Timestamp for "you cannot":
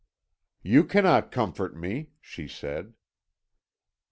0.63-1.31